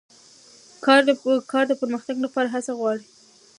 کار 1.53 1.65
د 1.69 1.71
پرمختګ 1.81 2.15
لپاره 2.25 2.47
هڅه 2.55 2.71
غواړي 2.79 3.03